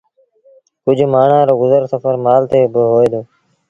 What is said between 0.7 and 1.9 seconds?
ڪجه مآڻهآݩ رو گزر